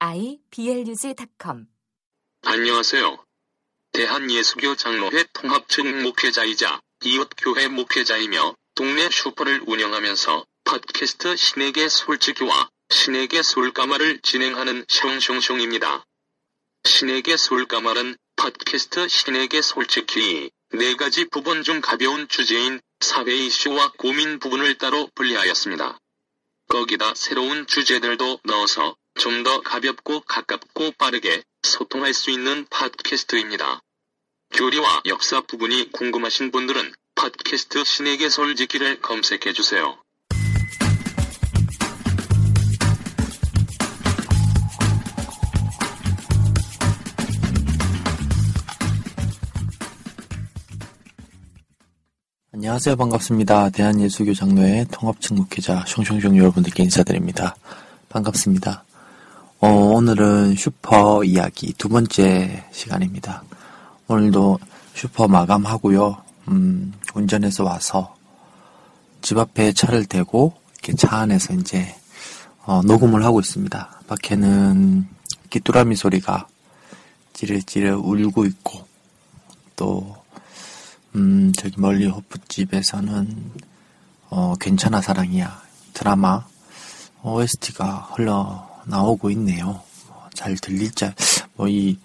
[0.00, 1.66] iblog.com
[2.42, 3.24] 안녕하세요.
[3.90, 14.84] 대한예수교 장로회 통합측 목회자이자 이웃교회 목회자이며 동네 슈퍼를 운영하면서 팟캐스트 신에게 솔직히와 신에게 솔까말을 진행하는
[14.84, 16.04] 숑숑숑입니다.
[16.84, 24.78] 신에게 솔까말은 팟캐스트 신에게 솔직히 네 가지 부분 중 가벼운 주제인 사회 이슈와 고민 부분을
[24.78, 25.98] 따로 분리하였습니다.
[26.68, 33.80] 거기다 새로운 주제들도 넣어서 좀 더 가볍고 가깝고 빠르게 소통할 수 있는 팟캐스트입니다.
[34.52, 39.98] 교리와 역사 부분이 궁금하신 분들은 팟캐스트 신에게 솔직히를 검색해 주세요.
[52.52, 52.96] 안녕하세요.
[52.96, 53.70] 반갑습니다.
[53.70, 57.54] 대한예수교 장로회 통합측 목회자 숑숑숑 여러분들께 인사드립니다.
[58.08, 58.87] 반갑습니다.
[59.60, 63.42] 어, 오늘은 슈퍼 이야기 두 번째 시간입니다.
[64.06, 64.60] 오늘도
[64.94, 66.16] 슈퍼 마감하고요.
[66.46, 68.14] 음, 운전해서 와서
[69.20, 71.92] 집 앞에 차를 대고 이렇게 차 안에서 이제
[72.66, 74.02] 어, 녹음을 하고 있습니다.
[74.06, 75.08] 밖에는
[75.50, 76.46] 귀뚜라미 소리가
[77.32, 78.86] 찌르찌르 울고 있고
[79.74, 80.14] 또
[81.16, 83.52] 음, 저기 멀리 호프집에서는
[84.30, 85.62] 어, 괜찮아 사랑이야
[85.94, 86.46] 드라마
[87.24, 89.80] OST가 흘러 나오고 있네요.
[90.08, 91.10] 어, 잘 들릴지
[91.54, 91.98] 뭐 이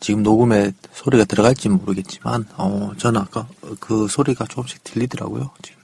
[0.00, 3.46] 지금 녹음에 소리가 들어갈지 모르겠지만 어, 저는 아까
[3.78, 5.50] 그 소리가 조금씩 들리더라고요.
[5.62, 5.80] 지금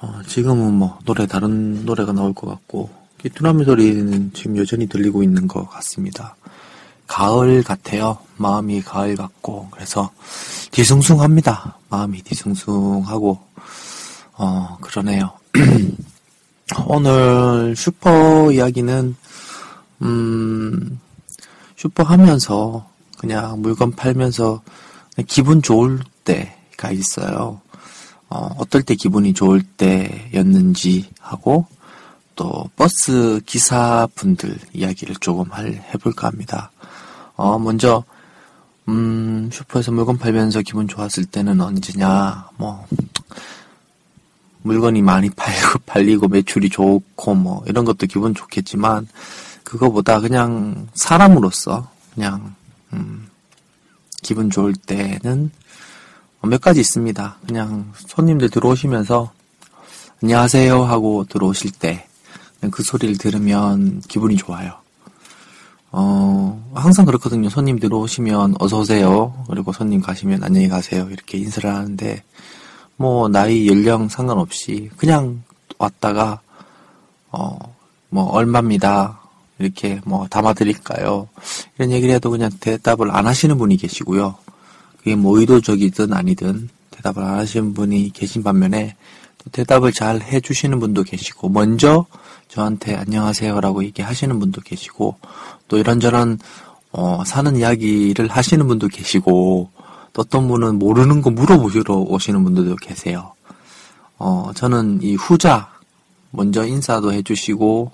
[0.00, 2.90] 어, 지금은 뭐 노래 다른 노래가 나올 것 같고
[3.20, 6.34] 귀뚜라미 소리는 지금 여전히 들리고 있는 것 같습니다.
[7.06, 8.18] 가을 같아요.
[8.36, 10.10] 마음이 가을 같고 그래서
[10.72, 11.78] 뒤숭숭합니다.
[11.90, 13.38] 마음이 뒤숭숭하고
[14.34, 15.30] 어 그러네요.
[16.86, 19.14] 오늘 슈퍼 이야기는
[20.02, 21.00] 음
[21.76, 24.62] 슈퍼 하면서 그냥 물건 팔면서
[25.26, 27.60] 기분 좋을 때가 있어요.
[28.28, 31.66] 어, 어떨 때 기분이 좋을 때였는지 하고
[32.34, 36.70] 또 버스 기사분들 이야기를 조금 할, 해볼까 합니다.
[37.36, 38.04] 어, 먼저
[38.88, 42.84] 음, 슈퍼에서 물건 팔면서 기분 좋았을 때는 언제냐, 뭐,
[44.62, 49.06] 물건이 많이 팔고, 팔리고 매출이 좋고, 뭐, 이런 것도 기분 좋겠지만,
[49.72, 52.54] 그거보다 그냥 사람으로서, 그냥,
[52.92, 53.26] 음,
[54.20, 55.50] 기분 좋을 때는
[56.42, 57.38] 몇 가지 있습니다.
[57.46, 59.32] 그냥 손님들 들어오시면서,
[60.22, 62.06] 안녕하세요 하고 들어오실 때,
[62.70, 64.74] 그 소리를 들으면 기분이 좋아요.
[65.90, 67.48] 어, 항상 그렇거든요.
[67.48, 69.46] 손님 들어오시면 어서오세요.
[69.48, 71.08] 그리고 손님 가시면 안녕히 가세요.
[71.10, 72.22] 이렇게 인사를 하는데,
[72.98, 75.42] 뭐, 나이, 연령 상관없이 그냥
[75.78, 76.42] 왔다가,
[77.30, 77.58] 어,
[78.10, 79.21] 뭐, 얼마입니다.
[79.62, 81.28] 이렇게 뭐, 담아드릴까요?
[81.76, 84.36] 이런 얘기를 해도 그냥 대답을 안 하시는 분이 계시고요.
[84.98, 88.96] 그게 뭐, 의도적이든 아니든 대답을 안 하시는 분이 계신 반면에,
[89.38, 92.06] 또 대답을 잘 해주시는 분도 계시고, 먼저
[92.48, 95.16] 저한테 안녕하세요라고 얘기하시는 분도 계시고,
[95.68, 96.38] 또 이런저런
[96.92, 99.70] 어, 사는 이야기를 하시는 분도 계시고
[100.12, 103.32] 또 어떤 분은 모르는 거 물어보시러 오시는 분들도 계세요.
[104.18, 105.70] 어, 저는 이 후자
[106.30, 107.90] 먼저 인사도 해주시고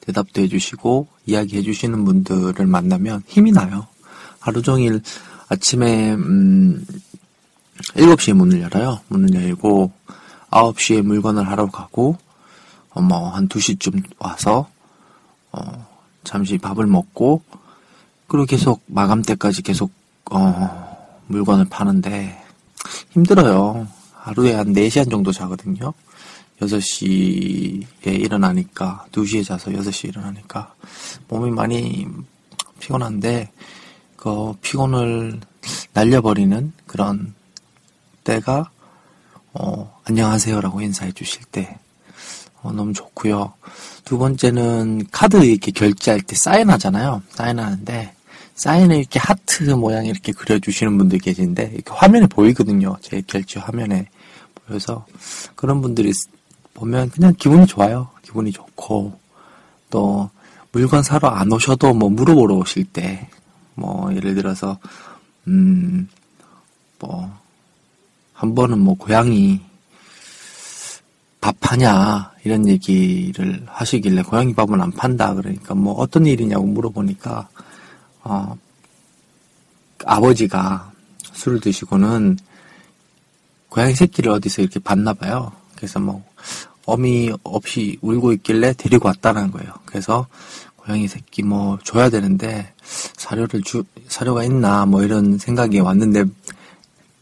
[0.00, 3.86] 대답도 해주시고 이야기 해주시는 분들을 만나면 힘이 나요.
[4.38, 5.02] 하루 종일
[5.48, 6.84] 아침에 음,
[7.94, 9.00] 7시에 문을 열어요.
[9.08, 9.92] 문을 열고
[10.50, 12.16] 9시에 물건을 하러 가고
[12.90, 14.68] 어, 뭐한 2시쯤 와서
[15.52, 15.86] 어,
[16.24, 17.42] 잠시 밥을 먹고
[18.26, 19.90] 그리고 계속 마감 때까지 계속
[20.30, 20.96] 어,
[21.26, 22.40] 물건을 파는데
[23.10, 23.86] 힘들어요.
[24.14, 25.92] 하루에 한 4시간 정도 자거든요.
[26.60, 30.74] 6시에 일어나니까 2시에 자서 6시에 일어나니까
[31.28, 32.06] 몸이 많이
[32.78, 33.50] 피곤한데
[34.16, 35.40] 그 피곤을
[35.92, 37.34] 날려버리는 그런
[38.24, 38.70] 때가
[39.52, 41.78] 어, 안녕하세요라고 인사해 주실 때
[42.62, 43.54] 어, 너무 좋고요.
[44.04, 47.22] 두 번째는 카드 이렇게 결제할 때 사인하잖아요.
[47.30, 48.14] 사인하는데
[48.54, 52.96] 사인을 이렇게 하트 모양 이렇게 그려주시는 분들 계신데 이렇게 화면에 보이거든요.
[53.00, 54.08] 제 결제 화면에
[54.66, 55.06] 보여서
[55.56, 56.12] 그런 분들이
[56.74, 58.08] 보면 그냥 기분이 좋아요.
[58.22, 59.18] 기분이 좋고
[59.90, 60.30] 또
[60.72, 63.28] 물건 사러 안 오셔도 뭐 물어보러 오실 때
[63.74, 64.78] 뭐 예를 들어서
[65.48, 66.08] 음
[67.00, 67.30] 뭐
[68.34, 69.60] 한 번은 뭐 고양이
[71.42, 77.48] 밥하냐 이런 얘기를 하시길래 고양이 밥은 안 판다 그러니까 뭐 어떤 일이냐고 물어보니까
[78.24, 78.56] 어
[80.06, 80.90] 아버지가
[81.32, 82.38] 술을 드시고는
[83.68, 85.52] 고양이 새끼를 어디서 이렇게 봤나 봐요.
[85.76, 86.24] 그래서 뭐
[86.86, 89.72] 어미 없이 울고 있길래 데리고 왔다는 거예요.
[89.84, 90.26] 그래서
[90.76, 96.24] 고양이 새끼 뭐 줘야 되는데 사료를 주 사료가 있나 뭐 이런 생각이 왔는데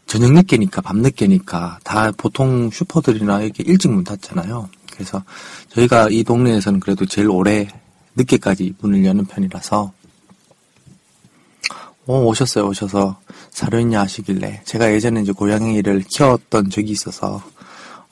[0.07, 4.69] 저녁 늦게니까 밤 늦게니까 다 보통 슈퍼들이나 이렇게 일찍 문 닫잖아요.
[4.91, 5.23] 그래서
[5.69, 7.67] 저희가 이 동네에서는 그래도 제일 오래
[8.15, 9.93] 늦게까지 문을 여는 편이라서
[12.07, 13.19] 어, 오셨어요, 오셔서
[13.51, 17.43] 사료 있냐 하시길래 제가 예전에 이제 고양이를 키웠던 적이 있어서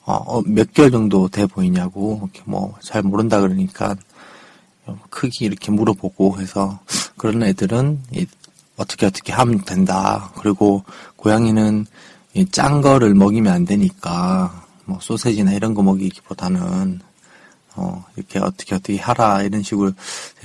[0.08, 3.94] 어, 어, 몇 개월 정도 돼 보이냐고 이렇게 뭐 잘 모른다 그러니까
[5.10, 6.80] 크기 이렇게 물어보고 해서
[7.18, 8.26] 그런 애들은 이,
[8.78, 10.32] 어떻게 어떻게 하면 된다.
[10.40, 10.82] 그리고
[11.16, 11.84] 고양이는
[12.32, 17.00] 이짠 거를 먹이면 안 되니까 뭐 소세지나 이런 거 먹이기보다는
[17.76, 19.92] 어 이렇게 어떻게 어떻게 하라 이런 식으로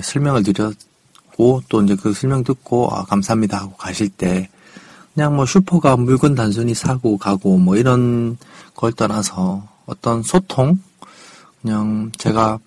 [0.01, 4.49] 설명을 드렸고 또 이제 그 설명 듣고 아 감사합니다 하고 가실 때
[5.13, 8.37] 그냥 뭐 슈퍼가 물건 단순히 사고 가고 뭐 이런
[8.75, 10.79] 걸 떠나서 어떤 소통
[11.61, 12.59] 그냥 제가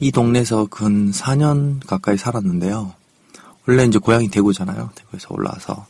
[0.00, 2.92] 이 동네에서 근 4년 가까이 살았는데요.
[3.66, 4.90] 원래 이제 고향이 대구잖아요.
[4.94, 5.86] 대구에서 올라와서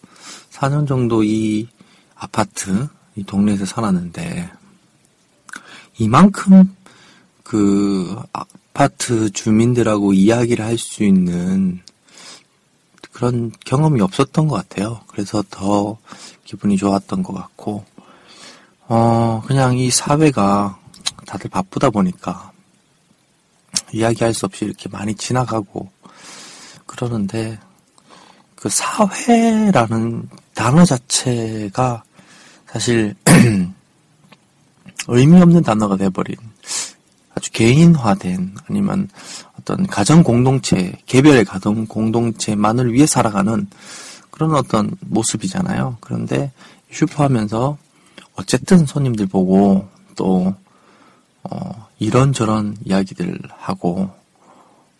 [0.53, 1.69] 4년 정도 이
[2.15, 4.51] 아파트, 이 동네에서 살았는데,
[5.99, 6.75] 이만큼
[7.43, 11.81] 그 아파트 주민들하고 이야기를 할 수 있는
[13.17, 15.01] 그런 경험이 없었던 것 같아요.
[15.07, 15.97] 그래서 더
[16.45, 17.83] 기분이 좋았던 것 같고,
[18.89, 20.79] 어, 그냥 이 사회가
[21.27, 22.53] 다들 바쁘다 보니까
[23.95, 25.89] 이야기할 수 없이 이렇게 많이 지나가고
[26.85, 27.59] 그러는데
[28.55, 32.05] 그 사회라는 단어 자체가
[32.67, 33.15] 사실
[35.09, 36.37] 의미 없는 단어가 돼버린
[37.37, 39.09] 아주 개인화된 아니면
[39.61, 43.69] 어떤 가정 공동체 개별의 가정 공동체만을 위해 살아가는
[44.31, 45.99] 그런 어떤 모습이잖아요.
[46.01, 46.51] 그런데
[46.91, 47.77] 슈퍼 하면서
[48.35, 49.87] 어쨌든 손님들 보고
[50.17, 50.55] 또
[51.45, 54.11] 어, 이런저런 이야기들 하고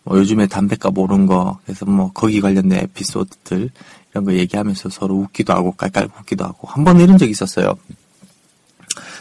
[0.03, 3.69] 뭐 요즘에 담배값 오른 거 그래서 뭐 거기 관련된 에피소드들
[4.11, 7.75] 이런 거 얘기하면서 서로 웃기도 하고 깔깔 웃기도 하고 한 번 이런 적이 있었어요.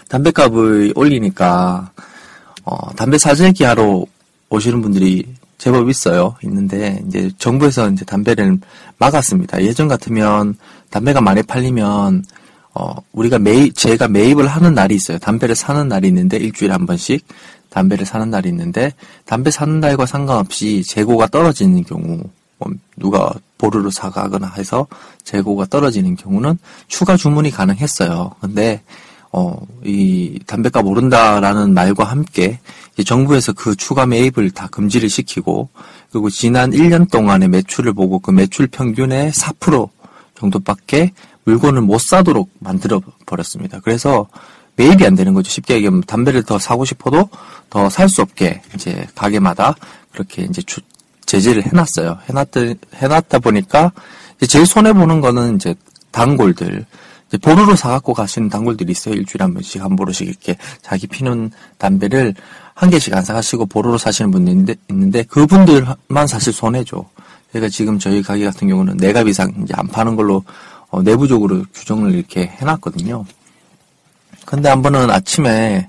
[0.08, 1.90] 담배값을 올리니까
[2.66, 4.04] 어, 담배 사재기 하러
[4.50, 5.24] 오시는 분들이
[5.56, 6.36] 제법 있어요.
[6.44, 8.58] 있는데 이제 정부에서 이제 담배를
[8.98, 9.62] 막았습니다.
[9.62, 10.56] 예전 같으면
[10.90, 12.24] 담배가 많이 팔리면
[12.74, 15.18] 어, 우리가 매입, 제가 매입을 하는 날이 있어요.
[15.18, 17.24] 담배를 사는 날이 있는데 일주일에 한 번씩
[17.70, 18.92] 담배를 사는 날이 있는데
[19.24, 22.22] 담배 사는 날과 상관없이 재고가 떨어지는 경우
[22.58, 24.86] 뭐 누가 보루로 사가거나 해서
[25.24, 26.58] 재고가 떨어지는 경우는
[26.88, 28.32] 추가 주문이 가능했어요.
[28.40, 28.82] 근데
[29.32, 32.58] 어, 이 담배값 오른다라는 말과 함께
[33.05, 35.69] 정부에서 그 추가 매입을 다 금지를 시키고
[36.11, 39.88] 그리고 지난 1년 동안의 매출을 보고 그 매출 평균의 4%
[40.38, 41.12] 정도밖에
[41.44, 43.81] 물건을 못 사도록 만들어 버렸습니다.
[43.81, 44.26] 그래서
[44.76, 45.50] 매입이 안 되는 거죠.
[45.50, 47.28] 쉽게 얘기하면 담배를 더 사고 싶어도
[47.70, 49.75] 더 살 수 없게 이제 가게마다
[50.12, 50.81] 그렇게 이제 주,
[51.26, 52.19] 제재를 해놨어요.
[52.28, 52.61] 해놨다
[52.94, 53.93] 해놨다 보니까
[54.49, 55.75] 제일 손해 보는 거는 이제
[56.11, 56.87] 단골들.
[57.42, 59.14] 보루로 사갖고 가시는 단골들이 있어요.
[59.14, 62.35] 일주일에 한 번씩 한 보루씩 이렇게 자기 피는 담배를
[62.75, 67.09] 한 개씩 안 사가시고 보루로 사시는 분들 있는데, 그분들만 사실 손해죠.
[67.50, 70.45] 그러니까 지금 저희 가게 같은 경우는 네갑 이상 이제 안 파는 걸로
[70.90, 73.25] 어, 내부적으로 규정을 이렇게 해놨거든요.
[74.45, 75.88] 근데 한 번은 아침에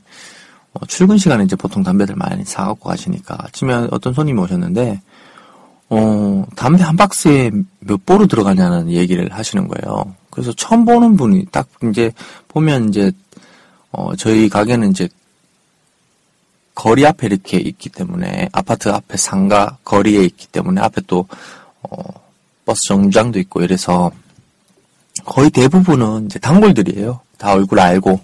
[0.74, 5.02] 어, 출근 시간에 이제 보통 담배들 많이 사갖고 가시니까 아침에 어떤 손님이 오셨는데
[5.90, 10.14] 어, 담배 한 박스에 몇 보루 들어가냐는 얘기를 하시는 거예요.
[10.38, 12.12] 그래서 처음 보는 분이 딱 이제
[12.48, 13.12] 보면 이제
[13.92, 15.10] 어, 저희 가게는 이제
[16.76, 21.26] 거리 앞에 이렇게 있기 때문에 아파트 앞에 상가 거리에 있기 때문에 앞에 또
[21.82, 21.98] 어,
[22.68, 24.12] 버스 정류장도 있고 이래서
[25.26, 27.20] 거의 대부분은 이제 단골들이에요.
[27.40, 28.22] 다 얼굴 알고.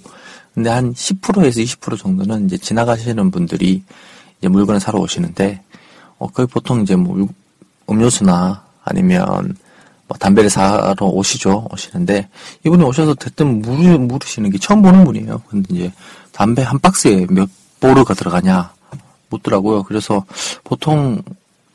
[0.53, 3.84] 근데 한 10%에서 20% 정도는 이제 지나가시는 분들이
[4.38, 5.63] 이제 물건을 사러 오시는데,
[6.20, 7.27] 어, 거의 보통 이제 뭐
[7.89, 9.55] 음료수나 아니면
[10.07, 11.67] 뭐 담배를 사러 오시죠.
[11.72, 12.29] 오시는데,
[12.65, 15.41] 이분이 오셔서 대뜸 물으, 물으시는 게 처음 보는 분이에요.
[15.50, 15.93] 근데 이제
[16.31, 18.74] 담배 한 박스에 몇 보르가 들어가냐
[19.29, 19.83] 묻더라고요.
[19.83, 20.25] 그래서
[20.63, 21.22] 보통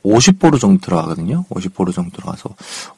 [0.05, 1.45] 50보르 정도 들어가거든요.
[1.51, 2.51] 50보르 정도 들어가서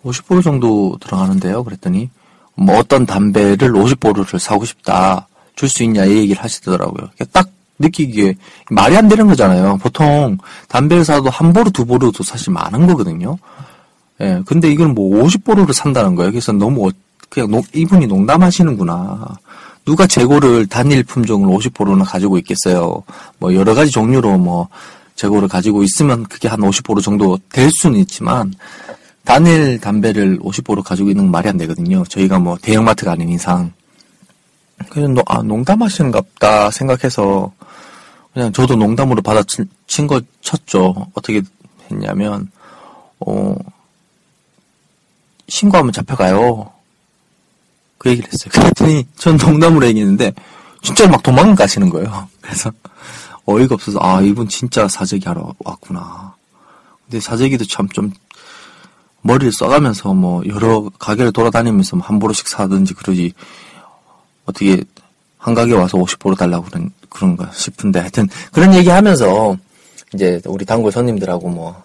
[0.05, 1.65] 50보르 정도 들어가는데요.
[1.65, 2.11] 그랬더니
[2.55, 5.27] 뭐 어떤 담배를 50보르를 사고 싶다.
[5.57, 7.09] 줄 수 있냐 이 얘기를 하시더라고요.
[7.33, 8.35] 딱 느끼기에
[8.71, 9.79] 말이 안 되는 거잖아요.
[9.79, 13.37] 보통 담배를 사도 한 보르 두 보르도 사실 많은 거거든요.
[14.21, 16.31] 예, 근데 이건 뭐 50보루를 산다는 거예요.
[16.31, 16.93] 그래서 너무 어-
[17.29, 19.27] 그냥 농- 이분이 농담하시는구나.
[19.85, 23.03] 누가 재고를 단일 품종을 50보루나 가지고 있겠어요.
[23.39, 24.69] 뭐 여러 가지 종류로 뭐
[25.17, 28.53] 재고를 가지고 있으면 그게 한 50보루 정도 될 수는 있지만
[29.25, 32.05] 단일 담배를 50보루 가지고 있는 건 말이 안 되거든요.
[32.05, 33.73] 저희가 뭐 대형마트가 아닌 이상.
[34.91, 37.53] 그래서 노- 아, 농담하시는가 보다 생각해서
[38.33, 39.67] 그냥 저도 농담으로 받아친
[40.09, 40.95] 거 쳤죠.
[41.15, 41.43] 어떻게
[41.91, 42.51] 했냐면,
[43.21, 43.55] 어,
[45.51, 46.73] 신고하면 잡혀가요.
[47.99, 48.51] 그 얘기를 했어요.
[48.53, 50.33] 그랬더니 전 농담으로 얘기했는데
[50.83, 52.29] 진짜로 막 도망가시는 거예요.
[52.41, 52.73] 그래서
[53.45, 56.35] 어이가 없어서 아 이분 진짜 사재기 하러 왔구나.
[57.05, 58.13] 근데 사재기도 참 좀
[59.23, 63.33] 머리를 써가면서 뭐 여러 가게를 돌아다니면서 뭐한 보로씩 사든지 그러지
[64.47, 64.83] 어떻게
[65.37, 69.57] 한 가게 와서 50보로 달라고 그런 그런가 싶은데 하여튼 그런 얘기 하면서
[70.15, 71.83] 이제 우리 단골 손님들하고 뭐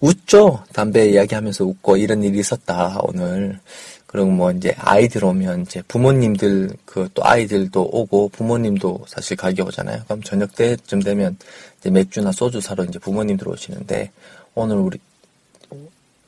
[0.00, 0.64] 웃죠.
[0.72, 3.58] 담배 이야기하면서 웃고 이런 일이 있었다 오늘.
[4.06, 10.02] 그리고 뭐 이제 아이들 오면 이제 부모님들 그 또 아이들도 오고 부모님도 사실 가게 오잖아요.
[10.04, 11.36] 그럼 저녁 때쯤 되면
[11.80, 14.10] 이제 맥주나 소주 사러 이제 부모님들 오시는데
[14.54, 14.98] 오늘 우리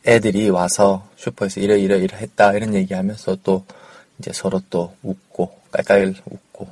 [0.06, 3.64] 애들이 와서 슈퍼에서 이래 했다 이런 얘기하면서 또
[4.18, 6.68] 이제 서로 또 웃고 깔깔 웃고.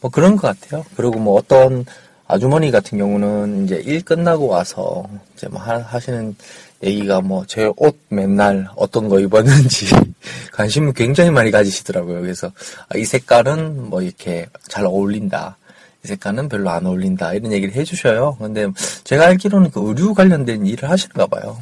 [0.00, 0.84] 뭐 그런 것 같아요.
[0.96, 1.84] 그리고 뭐 어떤
[2.26, 5.04] 아주머니 같은 경우는 이제 일 끝나고 와서
[5.36, 6.34] 이제 뭐 하, 하시는
[6.82, 9.86] 얘기가 뭐 제 옷 맨날 어떤 거 입었는지
[10.52, 12.20] 관심을 굉장히 많이 가지시더라고요.
[12.22, 12.50] 그래서
[12.88, 15.56] 아, 이 색깔은 뭐 이렇게 잘 어울린다.
[16.04, 17.32] 이 색깔은 별로 안 어울린다.
[17.34, 18.36] 이런 얘기를 해주셔요.
[18.40, 18.68] 근데
[19.04, 21.58] 제가 알기로는 그 의류 관련된 일을 하시는가 봐요.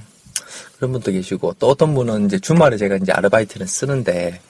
[0.77, 4.41] 그런 분도 계시고 또 어떤 분은 이제 주말에 제가 이제 아르바이트를 쓰는데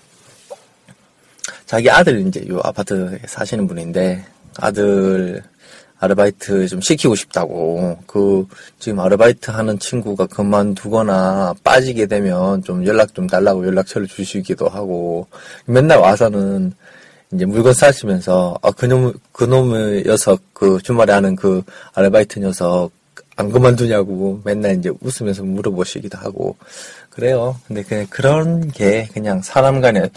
[1.67, 4.25] 자기 아들 이제 요 아파트에 사시는 분인데
[4.57, 5.43] 아들
[6.03, 8.45] 아르바이트 좀 시키고 싶다고 그
[8.81, 15.29] 지금 아르바이트 하는 친구가 그만두거나 빠지게 되면 좀 연락 좀 달라고 연락처를 주시기도 하고
[15.65, 16.73] 맨날 와서는
[17.33, 21.63] 이제 물건 사시면서 아 그놈 그놈의 녀석 그 주말에 하는 그
[21.95, 22.91] 아르바이트 녀석
[23.37, 26.57] 안 그만두냐고 맨날 이제 웃으면서 물어보시기도 하고
[27.11, 27.57] 그래요.
[27.69, 30.11] 근데 그냥 그런 게 그냥 사람 간의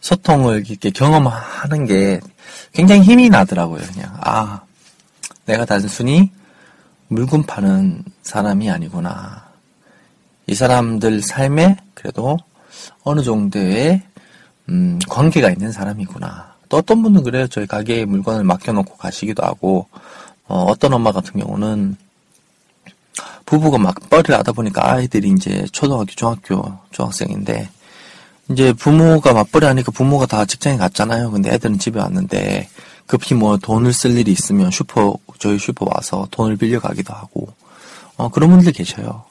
[0.00, 2.20] 소통을 이렇게 경험하는 게
[2.74, 3.80] 굉장히 힘이 나더라고요.
[3.94, 4.60] 그냥 아
[5.46, 6.30] 내가 단순히
[7.08, 9.50] 물건 파는 사람이 아니구나.
[10.46, 12.38] 이 사람들 삶에 그래도
[13.04, 14.02] 어느 정도의
[14.68, 16.54] 음, 관계가 있는 사람이구나.
[16.68, 17.46] 또 어떤 분은 그래요.
[17.48, 19.88] 저희 가게에 물건을 맡겨놓고 가시기도 하고
[20.46, 21.96] 어, 떤 엄마 같은 경우는
[23.44, 27.68] 부부가 맞벌이를 하다 보니까 아이들이 이제 초등학교, 중학교, 중학생인데
[28.50, 31.30] 이제 부모가 맞벌이 하니까 부모가 다 직장에 갔잖아요.
[31.30, 32.68] 근데 애들은 집에 왔는데
[33.06, 37.52] 급히 뭐 돈을 쓸 일이 있으면 슈퍼 저희 슈퍼 와서 돈을 빌려 가기도 하고
[38.16, 39.24] 어, 그런 분들 계셔요.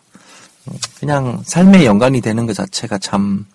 [0.68, 3.46] 음, 그냥 삶의 연관이 되는 것 자체가 참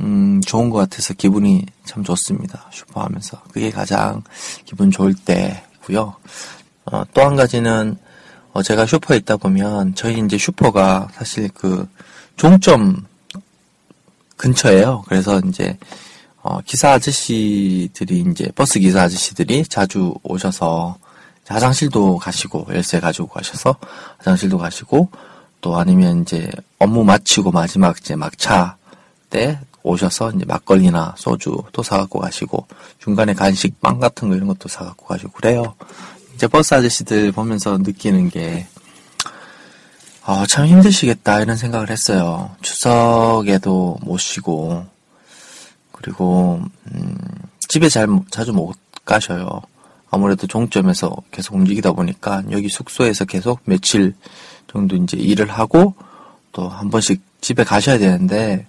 [0.00, 2.68] 음, 좋은 것 같아서 기분이 참 좋습니다.
[2.72, 4.22] 슈퍼 하면서 그게 가장
[4.64, 6.16] 기분 좋을 때고요.
[6.86, 7.96] 어, 또 한 가지는
[8.52, 11.88] 어, 제가 슈퍼에 있다 보면 저희 이제 슈퍼가 사실 그
[12.36, 13.06] 종점
[14.36, 15.04] 근처에요.
[15.08, 15.78] 그래서 이제
[16.48, 20.96] 어, 기사 아저씨들이 이제 버스 기사 아저씨들이 자주 오셔서
[21.44, 23.74] 화장실도 가시고 열쇠 가지고 가셔서
[24.18, 25.10] 화장실도 가시고
[25.60, 26.48] 또 아니면 이제
[26.78, 28.76] 업무 마치고 마지막 이제 막차
[29.28, 32.68] 때 오셔서 이제 막걸리나 소주 또 사갖고 가시고
[33.00, 35.74] 중간에 간식 빵 같은 거 이런 것도 사갖고 가시고 그래요.
[36.36, 38.68] 이제 버스 아저씨들 보면서 느끼는 게
[40.22, 42.54] 아, 참 힘드시겠다 이런 생각을 했어요.
[42.62, 44.86] 추석에도 못 쉬고
[46.06, 46.62] 그리고
[46.94, 47.18] 음,
[47.66, 49.60] 집에 잘 자주 못 가셔요.
[50.08, 54.14] 아무래도 종점에서 계속 움직이다 보니까 여기 숙소에서 계속 며칠
[54.68, 55.94] 정도 이제 일을 하고
[56.52, 58.68] 또 한 번씩 집에 가셔야 되는데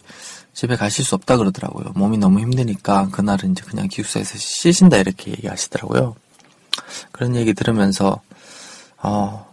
[0.56, 1.92] 집에 가실 수 없다 그러더라고요.
[1.94, 6.16] 몸이 너무 힘드니까 그날은 이제 그냥 기숙사에서 쉬신다 이렇게 얘기하시더라고요.
[7.12, 8.20] 그런 얘기 들으면서
[8.98, 9.46] 어,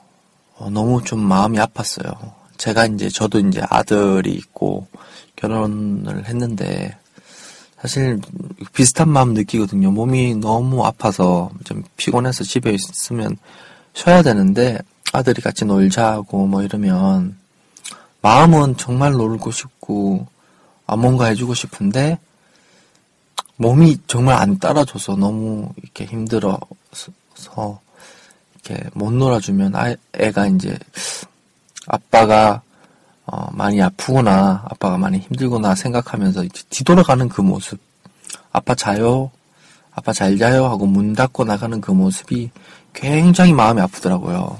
[0.57, 2.33] 어, 너무 좀 마음이 아팠어요.
[2.57, 4.87] 제가 이제 저도 이제 아들이 있고
[5.37, 6.97] 결혼을 했는데
[7.85, 8.19] 사실
[8.73, 9.91] 비슷한 마음 느끼거든요.
[9.91, 13.37] 몸이 너무 아파서 좀 피곤해서 집에 있으면
[13.93, 14.79] 쉬어야 되는데
[15.13, 17.37] 아들이 같이 놀자고 뭐 이러면
[18.23, 20.27] 마음은 정말 놀고 싶고
[20.87, 22.19] 아 뭔가 해주고 싶은데
[23.57, 26.59] 몸이 정말 안 따라줘서 너무 이렇게 힘들어서
[28.65, 30.79] 이렇게 못 놀아주면 아, 애가 이제
[31.87, 32.63] 아빠가
[33.27, 37.81] 어, 많이 아프구나, 아빠가 많이 힘들구나 생각하면서 뒤돌아가는 그 모습,
[38.53, 39.31] 아빠 자요,
[39.93, 42.51] 아빠 잘 자요 하고 문 닫고 나가는 그 모습이
[42.93, 44.59] 굉장히 마음이 아프더라고요.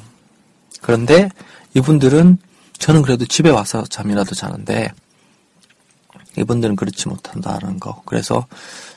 [0.81, 1.29] 그런데
[1.75, 2.39] 이분들은
[2.79, 4.93] 저는 그래도 집에 와서 잠이라도 자는데
[6.37, 8.03] 이분들은 그렇지 못한다는 거.
[8.05, 8.47] 그래서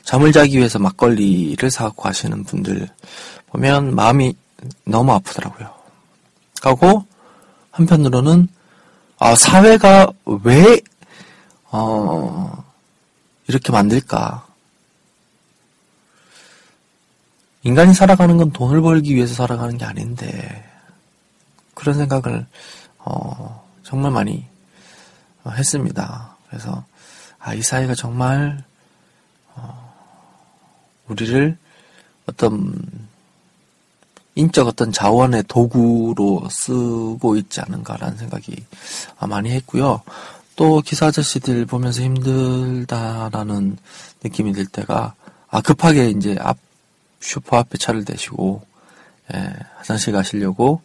[0.02, 2.88] 잠을 자기 위해서 막걸리를 사갖고 하시는 분들
[3.46, 4.34] 보면 마음이
[4.84, 5.72] 너무 아프더라고요.
[6.62, 7.04] 하고
[7.70, 8.48] 한편으로는
[9.20, 10.12] 아, 사회가
[10.44, 10.80] 왜
[11.70, 12.64] 어,
[13.48, 14.46] 이렇게 만들까?
[17.64, 20.64] 인간이 살아가는 건 돈을 벌기 위해서 살아가는 게 아닌데
[21.74, 22.46] 그런 생각을
[22.98, 24.46] 어, 정말 많이
[25.46, 26.36] 했습니다.
[26.48, 26.84] 그래서
[27.40, 28.62] 아, 이 사회가 정말
[29.54, 29.94] 어,
[31.08, 31.58] 우리를
[32.26, 33.07] 어떤
[34.38, 38.54] 인적 어떤 자원의 도구로 쓰고 있지 않은가라는 생각이
[39.26, 40.00] 많이 했고요.
[40.54, 43.78] 또 기사 아저씨들 보면서 힘들다라는
[44.22, 45.14] 느낌이 들 때가
[45.48, 46.56] 아 급하게 이제 앞
[47.20, 48.62] 슈퍼 앞에 차를 대시고
[49.34, 50.82] 예, 화장실 가시려고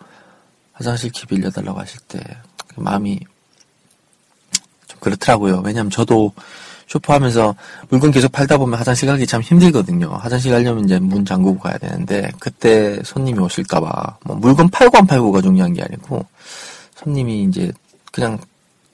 [0.71, 2.19] 화장실 키 빌려달라고 하실 때
[2.75, 3.19] 마음이
[4.87, 5.61] 좀 그렇더라고요.
[5.63, 6.33] 왜냐면 저도
[6.93, 7.55] 쇼파하면서
[7.89, 10.09] 물건 계속 팔다 보면 화장실 가기 참 힘들거든요.
[10.09, 15.41] 화장실 가려면 이제 문 잠그고 가야 되는데 그때 손님이 오실까봐 뭐 물건 팔고 안 팔고가
[15.41, 16.25] 중요한 게 아니고
[16.95, 17.71] 손님이 이제
[18.11, 18.37] 그냥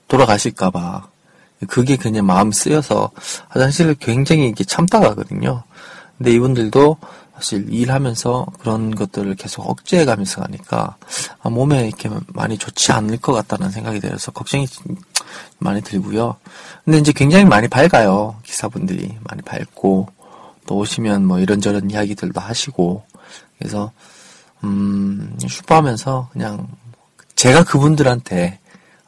[0.07, 1.07] 돌아가실까봐
[1.67, 3.11] 그게 그냥 마음 쓰여서
[3.49, 5.63] 화장실을 굉장히 이렇게 참다 가거든요.
[6.17, 6.97] 근데 이분들도
[7.39, 10.97] 사실 일하면서 그런 것들을 계속 억제해 가면서 가니까
[11.41, 14.67] 아, 몸에 이렇게 많이 좋지 않을 것 같다는 생각이 들어서 걱정이
[15.57, 16.35] 많이 들고요.
[16.83, 18.35] 근데 이제 굉장히 많이 밝아요.
[18.43, 20.09] 기사분들이 많이 밝고
[20.67, 23.03] 또 오시면 뭐 이런저런 이야기들도 하시고
[23.57, 23.91] 그래서
[24.65, 26.67] 음 슈퍼하면서 그냥
[27.35, 28.59] 제가 그분들한테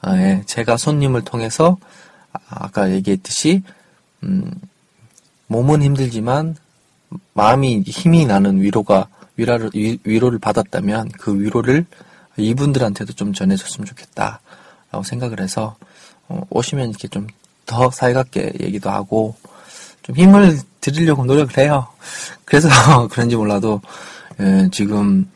[0.01, 1.77] 아, 예, 제가 손님을 통해서
[2.49, 3.61] 아까 얘기했듯이
[4.23, 4.53] 음
[5.47, 6.55] 몸은 힘들지만
[7.33, 11.85] 마음이 힘이 나는 위로가 위로를 위로를 받았다면 그 위로를
[12.37, 15.75] 이분들한테도 좀 전해줬으면 좋겠다라고 생각을 해서
[16.27, 17.27] 어, 오시면 이렇게 좀
[17.71, 19.35] 더 살갑게 얘기도 하고
[20.03, 21.87] 좀 힘을 드리려고 노력을 해요.
[22.43, 22.67] 그래서
[23.07, 23.81] 그런지 몰라도
[24.41, 25.29] 예, 지금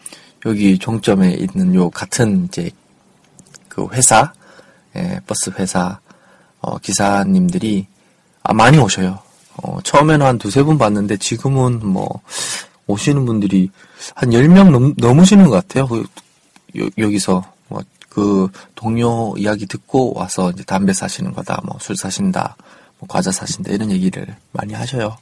[0.46, 2.70] 여기 종점에 있는 요 같은 이제
[3.70, 4.34] 그 회사
[4.98, 6.00] 예, 버스 회사
[6.60, 7.88] 어, 기사님들이
[8.44, 9.20] 아, 많이 오셔요.
[9.64, 12.22] 어, 처음에는 한 두세 분 봤는데 지금은 뭐
[12.88, 13.72] 오시는 분들이
[14.14, 15.88] 한 10명 넘, 넘으시는 것 같아요.
[15.88, 16.06] 그,
[16.78, 17.82] 여, 여기서 뭐
[18.16, 22.56] 그 동료 이야기 듣고 와서 이제 담배 사시는 거다, 뭐 술 사신다,
[22.98, 25.18] 뭐 과자 사신다 이런 얘기를 많이 하셔요.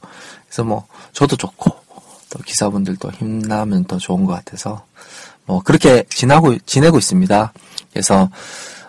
[0.46, 1.72] 그래서 뭐 저도 좋고
[2.30, 4.86] 또 기사분들도 힘나면 더 좋은 것 같아서
[5.44, 7.52] 뭐 그렇게 지나고 지내고 있습니다.
[7.92, 8.30] 그래서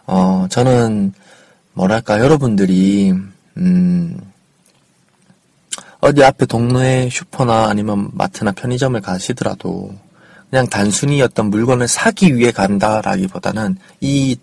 [0.06, 1.12] 어 저는
[1.74, 3.12] 뭐랄까 여러분들이
[3.58, 4.34] 음
[6.06, 9.92] 어디 앞에 동네 슈퍼나 아니면 마트나 편의점을 가시더라도
[10.52, 14.38] 그냥 단순히 어떤 물건을 사기 위해 간다라기보다는 이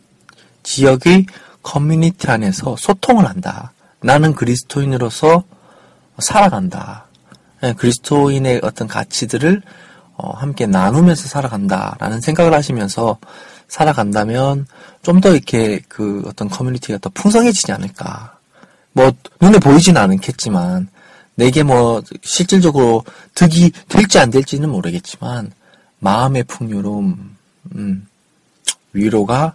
[0.65, 1.27] 지역의
[1.63, 3.73] 커뮤니티 안에서 소통을 한다.
[4.01, 5.45] 나는 그리스도인으로서
[6.19, 7.05] 살아간다.
[7.63, 9.63] 예, 그리스도인의 어떤 가치들을
[10.17, 13.19] 어, 함께 나누면서 살아간다라는 생각을 하시면서
[13.69, 14.67] 살아간다면
[15.03, 18.37] 좀 더 이렇게 그 어떤 커뮤니티가 더 풍성해지지 않을까.
[18.95, 20.89] 뭐 눈에 보이지는 않겠지만
[21.35, 25.53] 내게 뭐 실질적으로 득이 될지 안 될지는 모르겠지만
[25.99, 27.37] 마음의 풍요로움,
[27.75, 28.07] 음,
[28.93, 29.55] 위로가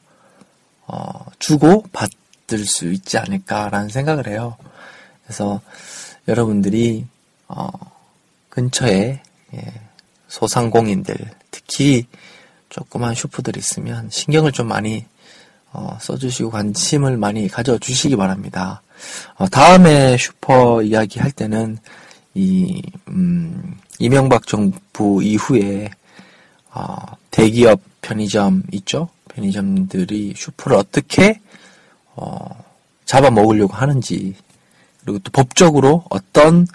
[0.87, 4.57] 어, 주고 받을 수 있지 않을까라는 생각을 해요.
[5.23, 5.61] 그래서
[6.27, 7.05] 여러분들이
[7.47, 7.69] 어,
[8.49, 9.21] 근처에
[9.53, 9.73] 예,
[10.27, 11.15] 소상공인들
[11.51, 12.07] 특히
[12.69, 15.05] 조그만 슈퍼들 있으면 신경을 좀 많이
[15.71, 18.81] 어, 써주시고 관심을 많이 가져주시기 바랍니다.
[19.36, 21.77] 어, 다음에 슈퍼 이야기 할 때는
[22.33, 25.89] 이 음, 이명박 정부 이후에
[26.71, 26.95] 어,
[27.31, 29.10] 대기업 편의점 있죠?
[29.29, 31.39] 편의점들이 슈퍼를 어떻게
[32.15, 32.63] 어,
[33.05, 34.36] 잡아먹으려고 하는지
[35.01, 36.67] 그리고 또 법적으로 어떤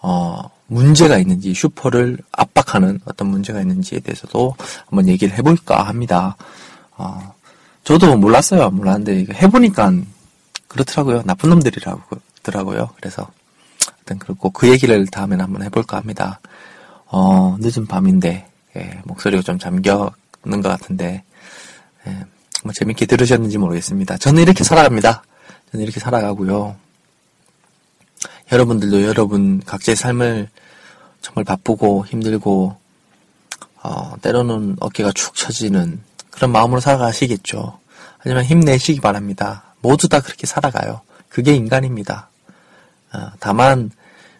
[0.00, 4.54] 어, 문제가 있는지 슈퍼를 압박하는 어떤 문제가 있는지에 대해서도
[4.86, 6.36] 한번 얘기를 해볼까 합니다.
[6.96, 7.34] 어,
[7.84, 8.70] 저도 몰랐어요.
[8.70, 9.92] 몰랐는데 해보니까
[10.74, 11.22] 그렇더라고요.
[11.24, 12.90] 나쁜 놈들이라고더라고요.
[12.96, 13.28] 그래서
[13.86, 16.40] 하여튼 그렇고 그 얘기를 다음에 한번 해볼까 합니다.
[17.06, 20.10] 어, 늦은 밤인데 예, 목소리가 좀 잠겨는
[20.62, 21.22] 것 같은데
[22.06, 22.24] 예,
[22.64, 24.18] 뭐 재밌게 들으셨는지 모르겠습니다.
[24.18, 25.22] 저는 이렇게 살아갑니다.
[25.70, 26.76] 저는 이렇게 살아가고요.
[28.50, 30.48] 여러분들도 여러분 각자의 삶을
[31.20, 32.76] 정말 바쁘고 힘들고
[33.82, 37.78] 어, 때로는 어깨가 축 처지는 그런 마음으로 살아가시겠죠.
[38.18, 39.73] 하지만 힘내시기 바랍니다.
[39.84, 41.02] 모두 다 그렇게 살아가요.
[41.28, 42.30] 그게 인간입니다.
[43.12, 43.90] 어, 다만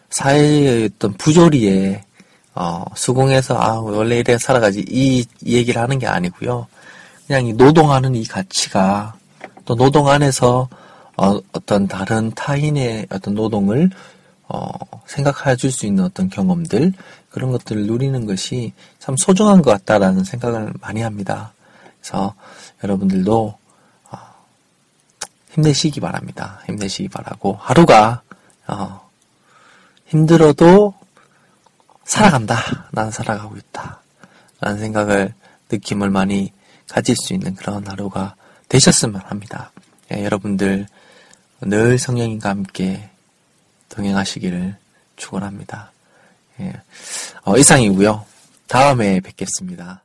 [0.09, 2.03] 사회의 어떤 부조리에
[2.55, 6.65] 어, 수공해서 아 원래 이래 살아가지 이, 이 얘기를 하는 게 아니고요.
[7.27, 9.13] 그냥 이 노동하는 이 가치가
[9.65, 10.67] 또 노동 안에서
[11.17, 13.91] 어, 어떤 다른 타인의 어떤 노동을
[14.47, 14.67] 어,
[15.05, 16.91] 생각해 줄 수 있는 어떤 경험들
[17.29, 21.53] 그런 것들을 누리는 것이 참 소중한 것 같다라는 생각을 많이 합니다.
[22.01, 22.33] 그래서
[22.83, 23.57] 여러분들도
[25.55, 26.61] 힘내시기 바랍니다.
[26.65, 28.21] 힘내시기 바라고 하루가
[28.67, 29.09] 어,
[30.07, 30.93] 힘들어도
[32.03, 32.89] 살아간다.
[32.91, 34.01] 난 살아가고 있다.
[34.59, 35.33] 라는 생각을
[35.71, 36.51] 느낌을 많이
[36.89, 38.35] 가질 수 있는 그런 하루가
[38.69, 39.71] 되셨으면 합니다.
[40.13, 40.87] 예, 여러분들
[41.61, 43.09] 늘 성령님과 함께
[43.89, 44.75] 동행하시기를
[45.15, 45.91] 축원합니다.
[46.59, 46.73] 예,
[47.43, 48.25] 어, 이상이고요.
[48.67, 50.04] 다음에 뵙겠습니다.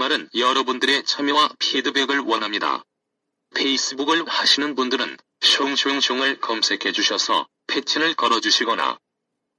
[0.00, 2.82] 말은 여러분들의 참여와 피드백을 원합니다.
[3.54, 8.98] 페이스북을 하시는 분들은 숑숑숑을 검색해 주셔서 페친을 걸어 주시거나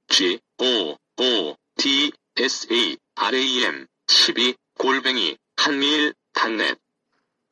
[0.08, 6.76] G O O D S A R A M 12 골뱅이 한메일 dot net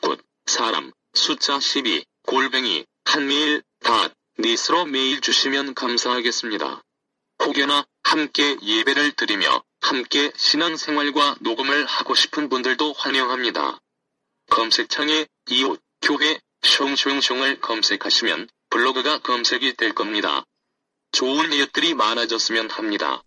[0.02, 6.82] good 사람 숫자 12 골뱅이 한메일 dot net으로 메일 주시면 감사하겠습니다.
[7.44, 13.80] 혹여나 함께 예배를 드리며 함께 신앙생활과 녹음을 하고 싶은 분들도 환영합니다.
[14.50, 20.44] 검색창에 이웃, 교회, 숑숑숑을 검색하시면 블로그가 검색이 될 겁니다.
[21.12, 23.22] 좋은 이웃들이 많아졌으면 합니다.